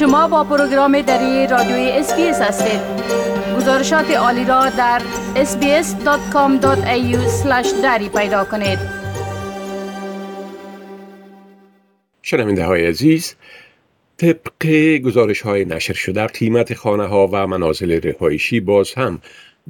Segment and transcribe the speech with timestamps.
[0.00, 2.80] شما با پروگرام دری رادیوی SBS هستید
[3.56, 5.02] گزارشات عالی را در
[5.34, 7.16] sbs.com.au
[7.82, 8.78] دری پیدا کنید
[12.22, 13.34] شنونده های عزیز
[14.16, 14.66] طبق
[15.04, 19.20] گزارش های نشر شده قیمت خانه ها و منازل رهایشی باز هم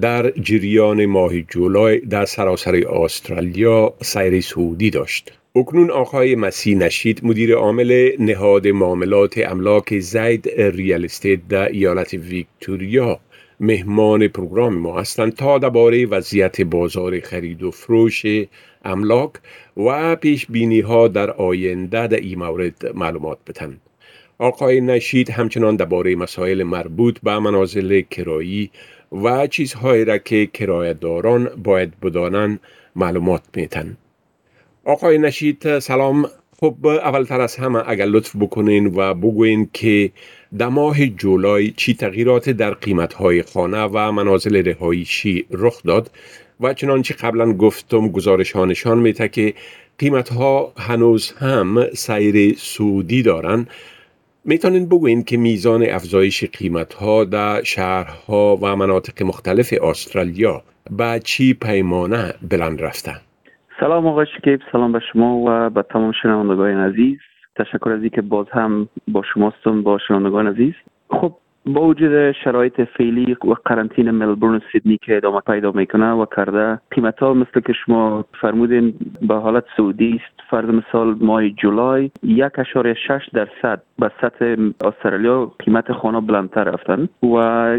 [0.00, 5.37] در جریان ماه جولای در سراسر استرالیا سیر صعودی داشت.
[5.56, 13.20] اکنون آقای مسیح نشید مدیر عامل نهاد معاملات املاک زید Real Estate در ایالت ویکتوریا
[13.60, 18.26] مهمان پروگرام ما هستند تا درباره وضعیت بازار خرید و فروش
[18.84, 19.32] املاک
[19.76, 23.80] و پیش بینی ها در آینده در این مورد معلومات بتن.
[24.38, 28.70] آقای نشید همچنان درباره مسائل مربوط به منازل کرایی
[29.12, 32.60] و چیزهایی را که کرایهداران باید بدانند
[32.96, 33.96] معلومات میتن.
[34.88, 40.10] آقای نشید سلام خب اولتر از همه اگر لطف بکنین و بگوین که
[40.58, 46.10] در ماه جولای چی تغییرات در قیمت های خانه و منازل رهایشی رخ داد
[46.60, 49.54] و چنانچه قبلا گفتم گزارش ها نشان میده که
[49.98, 53.66] قیمت ها هنوز هم سیر سودی دارن
[54.44, 61.54] می‌تونین بگوین که میزان افزایش قیمت ها در شهرها و مناطق مختلف استرالیا به چی
[61.54, 63.27] پیمانه بلند رفته؟
[63.80, 67.18] سلام آقای شکیب سلام به شما و به تمام شنوندگان عزیز.
[67.56, 70.74] تشکر از اینکه باز هم با شماستم با شنوندگان عزیز.
[71.10, 71.34] خب
[71.74, 76.80] با وجود شرایط فعلی و قرنطینه ملبورن سیدنی که ادامه پیدا می‌کنه و کرده.
[76.90, 78.94] قیمت ها مثل که شما فرمودین
[79.28, 85.52] به حالت سعودی است فرض مثال ماه جولای یک اشاره شش درصد به سطح استرالیا
[85.58, 87.36] قیمت خانه بلندتر رفتن و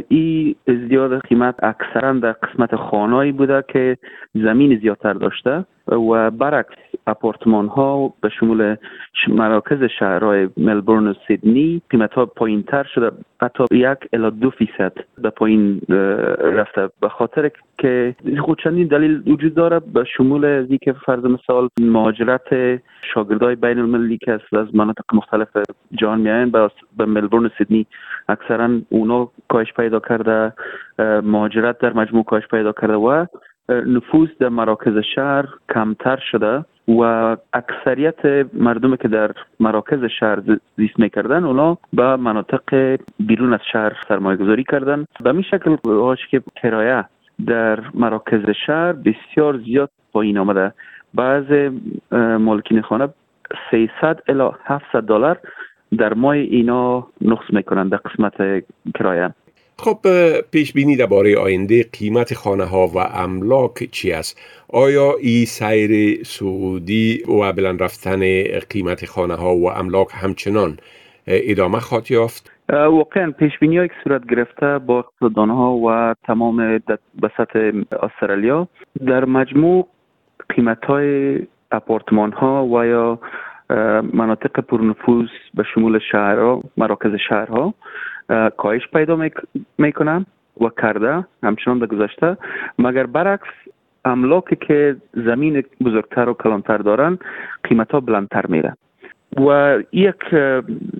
[0.07, 3.97] این ازدیاد قیمت اکثرا در قسمت خانهایی بوده که
[4.33, 6.75] زمین زیادتر داشته و برعکس
[7.09, 8.75] اپارتمان ها به شمول
[9.27, 14.93] مراکز شهرهای ملبورن و سیدنی قیمت ها پایین تر شده حتی یک الا دو فیصد
[15.17, 15.81] به پایین
[16.39, 16.89] رفته.
[17.01, 19.79] به خاطر که خود چندین دلیل وجود داره.
[19.79, 22.79] به شمول از که فرض مثال مهاجرت
[23.13, 25.47] شاگردای بین المللی که از مناطق مختلف
[25.91, 26.51] جهان میاین
[26.97, 27.85] به ملبورن و سیدنی
[28.29, 30.53] اکثرا اونا کاهش پیدا کرده
[31.23, 33.25] مهاجرت در مجموع کاهش پیدا کرده و
[33.69, 36.65] نفوذ در مراکز شهر کمتر شده.
[36.89, 40.39] و اکثریت مردم که در مراکز شهر
[40.77, 45.05] زیست می‌کردن اونا به مناطق بیرون از شهر سرمایه گذاری کردن.
[45.23, 45.75] به می شکل
[46.31, 47.05] که کرایه
[47.47, 50.73] در مراکز شهر بسیار زیاد پایین آمده.
[51.13, 51.71] بعض
[52.39, 53.09] مالکین خانه
[53.71, 55.37] 300 الی 700 دلار
[55.97, 58.63] در ماه اینا نقص می‌کنن در قسمت
[58.95, 59.29] کرایه.
[59.83, 59.99] خب
[60.51, 64.41] پیش بینی درباره آینده قیمت خانه ها و املاک چی است؟
[64.73, 68.19] آیا این سیر سعودی و بلند رفتن
[68.69, 70.77] قیمت خانه ها و املاک همچنان
[71.27, 76.57] ادامه خواهد یافت؟ واقعا پیش بینی که صورت گرفته با اقتصاددان ها و تمام
[77.21, 78.67] به سطح استرالیا
[79.07, 79.87] در مجموع
[80.49, 81.39] قیمت های
[81.71, 83.19] اپارتمان ها و یا
[84.13, 87.73] مناطق پرنفوذ به شمول شهرها مراکز شهرها
[88.57, 89.29] کاهش پیدا
[89.77, 90.25] می‌کنن
[90.61, 92.37] و کرده همچنان در گذشته
[92.79, 93.49] مگر برعکس
[94.05, 97.17] املاکی که زمین بزرگتر و کلانتر دارن
[97.63, 98.73] قیمت ها بلندتر میره
[99.37, 100.15] و یک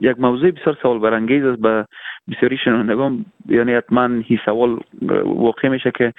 [0.02, 1.86] یک موضوع بسیار سوال برانگیز است به
[2.32, 4.80] بسیاری شنوندگان یعنی حتما هی سوال
[5.26, 6.14] واقع میشه که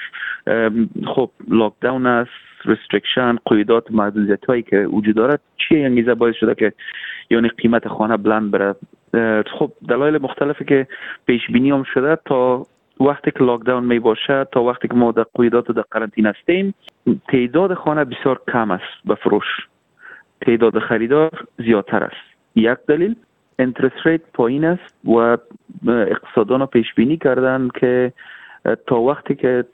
[1.06, 2.30] خب لاکداون است
[2.64, 6.72] restriction قیودات محدودیت هایی که وجود دارد چیه انگیزه باعث شده که
[7.30, 8.74] یعنی قیمت خانه بلند بره.
[9.58, 10.86] خب دلایل مختلفی که
[11.26, 12.66] پیش بینی هم شده تا
[13.00, 16.74] وقتی که lockdown می باشه تا وقتی که ما در قیودات و در قرنطینه هستیم
[17.28, 19.46] تعداد خانه بسیار کم است به فروش.
[20.46, 22.36] تعداد خریدار زیادتر است.
[22.56, 23.16] یک دلیل
[23.58, 25.36] interest rate پایین است و
[25.88, 28.12] اقتصاددانان پیش بینی کردن که
[28.86, 29.64] تا وقتی که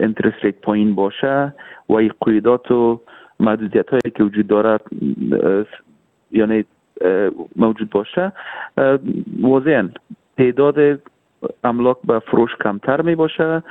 [0.00, 1.54] انترست ریت پایین باشه
[1.88, 3.00] و این قیودات و
[3.40, 4.80] محدودیت هایی که وجود دارد
[6.32, 6.64] یعنی
[7.56, 8.32] موجود باشه.
[9.40, 9.88] واضحا
[10.38, 11.00] تعداد
[11.64, 13.62] املاک به فروش کمتر می باشه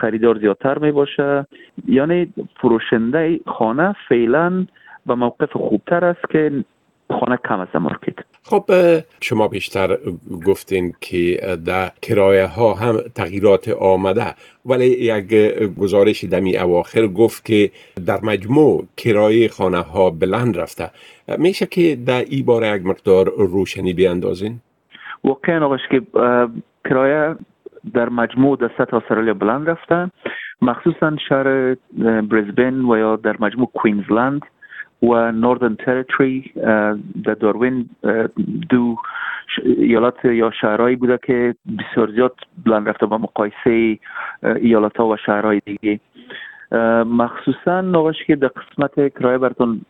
[0.00, 1.46] خریدار زیادتر می باشه.
[1.88, 4.66] یعنی فروشنده خانه فعلا
[5.06, 6.64] به موقف خوبتر است که
[7.10, 8.13] خانه کم است مارکت.
[8.46, 8.64] خب
[9.20, 9.98] شما بیشتر
[10.46, 14.34] گفتین که در کرایه ها هم تغییرات آمده
[14.66, 15.34] ولی یک
[15.78, 17.70] گزارش دمی اواخر گفت که
[18.06, 20.90] در مجموع کرایه خانه ها بلند رفته.
[21.38, 24.60] میشه که در ای بار یک مقدار روشنی بیاندازین؟
[25.24, 26.02] واقعا آقاش که
[26.84, 27.36] کرایه
[27.94, 30.10] در مجموع در سطح استرالیا بلند رفته.
[30.62, 31.76] مخصوصا شهر
[32.22, 34.42] برزبن و یا در مجموع کوینزلند.
[35.10, 36.52] و نوردن تریتوری
[37.24, 37.88] در داروین
[38.70, 38.96] دو
[39.64, 42.34] ایالات یا شهرهایی بوده که بسیار زیاد
[42.66, 43.98] بلند رفته با مقایسه
[44.42, 46.00] ایالات ها و شهرهای دیگه.
[47.06, 49.80] مخصوصا نوش که در قسمت کرایه براتون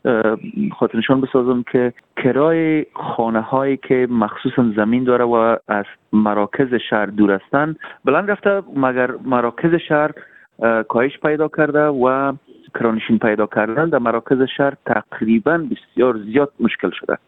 [0.78, 7.32] خاطرشان بسازم که کرای خانه هایی که مخصوصا زمین داره و از مراکز شهر دور
[7.32, 10.10] هستن بلند رفته مگر مراکز شهر
[10.88, 12.32] کاهش پیدا کرده و
[12.78, 17.18] کرانشین پیدا کردن در مراکز شهر تقریبا بسیار زیاد مشکل شده.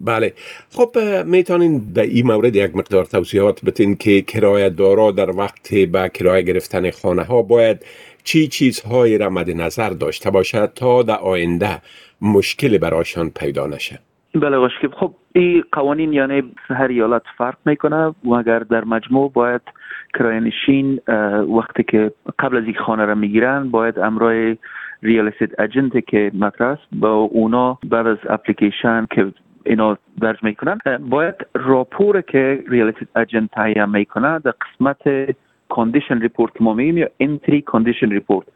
[0.00, 0.32] بله.
[0.70, 0.88] خب
[1.26, 6.42] می‌تونین در این مورد یک مقدار توضیحات بتین که کرایه دارا در وقت به کرایه
[6.42, 7.84] گرفتن خانه ها باید
[8.24, 11.78] چی چیزهایی را مد نظر داشته باشد تا در آینده
[12.22, 13.98] مشکل برایشان پیدا نشه؟
[14.34, 19.60] بله باشکیب خب این قوانین یعنی هر ایالت فرق می‌کنه و اگر در مجموع باید
[20.20, 21.00] نشین
[21.58, 24.56] وقتی که قبل از یک خانه را می‌گیرن باید همرای
[25.02, 29.32] real estate agent که مطرح است با اونا بعد از اپلیکیشن که
[29.64, 35.34] اینا درج می‌کنن باید راپور که real estate agent تهیه می‌کنه در قسمت
[35.68, 38.46] condition report که ما میگیم یا entry condition report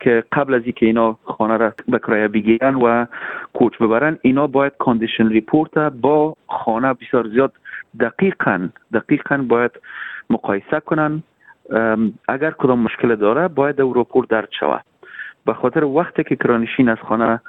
[0.00, 3.06] که قبل از اینکه اینا خانه را به کرایه بگیرن و
[3.52, 7.52] کوچ ببرن اینا باید condition report با خانه بسیار زیاد
[8.00, 9.70] دقیقا دقیقا باید
[10.30, 11.22] مقایسه کنن.
[12.28, 14.84] اگر کدام مشکل داره باید او راپور درج شود.
[15.46, 17.40] به خاطر وقتی که کرانشین از خانه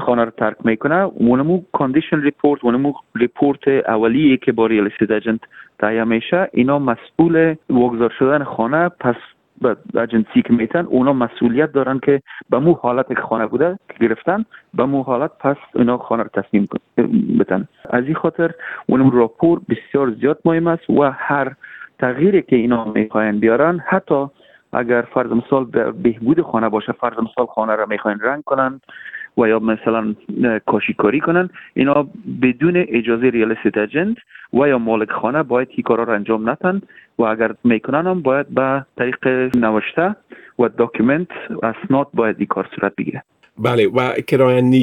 [0.00, 5.40] خانه رو ترک می‌کنه اونمو condition report اونمو report اولیه که با real estate
[5.78, 9.14] تهیه میشه اینا مسئول واگذار شدن خانه پس
[9.94, 14.44] اجنسی که میتن اونا مسئولیت دارن که به مو حالت که خانه بوده که گرفتن
[14.74, 16.68] به مو حالت پس اینا خانه رو تسلیم
[17.38, 17.68] بتن.
[17.90, 18.50] از این خاطر
[18.86, 21.52] اونمو راپور بسیار زیاد مهم است و هر
[21.98, 24.26] تغییری که اینا می‌خواین بیارن حتی
[24.72, 28.80] اگر فرض مثال بهبود خانه باشه فرض مثال خانه را می‌خواین رنگ کنن
[29.38, 30.14] و یا مثلا
[30.66, 32.06] کاشیکاری کنن اینا
[32.42, 34.16] بدون اجازه real estate
[34.52, 36.80] و یا مالک خانه باید این کارا را انجام نتن
[37.18, 40.16] و اگر می‌کنن هم باید به طریق نوشته
[40.58, 41.28] و document
[41.62, 43.22] اسناد باید این کار صورت بگیره.
[43.62, 44.82] بله و کرایه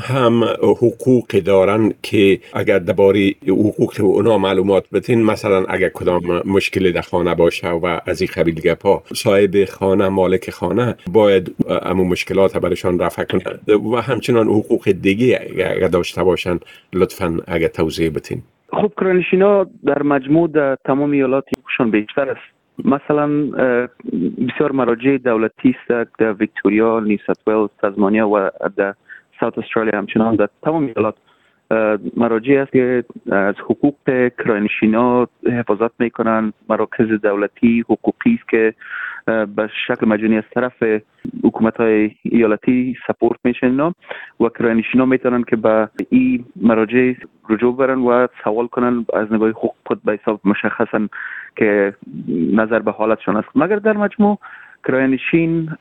[0.00, 7.00] هم حقوق دارن که اگر درباره حقوق اونا معلومات بتین مثلا اگر کدام مشکل در
[7.00, 12.56] خانه باشه و از این قبیل گپ ها صاحب خانه مالک خانه باید امو مشکلات
[12.56, 16.58] برشان رفع کنه و همچنان حقوق دیگه اگر داشته باشن
[16.92, 18.42] لطفا اگر توضیح بتین
[18.72, 21.44] خب کرانشینا در مجموع در تمام ایالات
[21.90, 22.63] بیشتر است.
[22.84, 23.28] مثلا
[24.48, 28.94] بسیار مراجع دولتی است در ویکتوریا، نیوسات ویلز، تزمانیا و در
[29.40, 31.14] ساوت استرالیا همچنان در تمام ایالات
[32.16, 33.94] مراجع است که از حقوق
[34.38, 38.74] کرانشینا حفاظت می‌کنن مراکز دولتی حقوقی است که
[39.26, 40.82] به شکل مجانی از طرف
[41.44, 47.12] حکومت های ایالتی سپورت میشن و کرانشینا می‌تونن که به این مراجع
[47.50, 51.08] رجوع برن و سوال کنن از نگاه حقوق خود به حساب مشخصا
[51.56, 51.94] که
[52.52, 53.48] نظر به حالتشان است.
[53.54, 54.38] مگر در مجموع
[54.84, 55.18] کرایه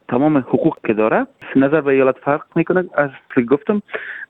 [0.07, 3.09] تمام حقوق که داره نظر به ایالت فرق می‌کنه؟ از
[3.49, 3.81] گفتم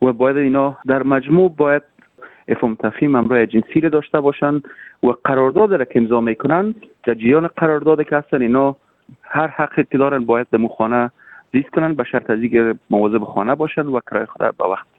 [0.01, 1.83] و باید اینا در مجموع باید
[2.47, 4.61] افهم تفهیم امرای جنسی رو داشته باشن
[5.03, 8.75] و قرارداد را که امضا می‌کنن در جریان قرارداد که هستن اینا
[9.23, 11.11] هر حقی که دارن باید در خانه
[11.53, 14.92] زیست کنن به شرط از اینکه مواظب خانه باشن و کرایه خود به وقت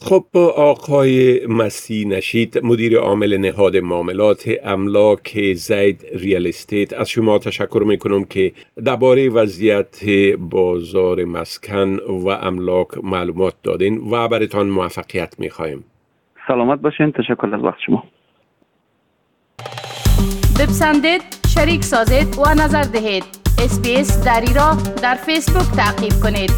[0.00, 0.24] خب
[0.56, 6.92] آقای مسی نشید مدیر عامل نهاد معاملات املاک زید Real Estate.
[6.92, 8.52] از شما تشکر می‌کنم که
[8.84, 10.04] درباره وضعیت
[10.38, 15.84] بازار مسکن و املاک معلومات دادین و برتان موفقیت می‌خواهیم
[16.48, 18.04] سلامت باشین تشکر از وقت شما.
[20.60, 21.22] بپسندید
[21.54, 23.24] شریک سازید و نظر دهید.
[23.64, 26.50] SBS دری را در فیسبوک تعقیب کنید.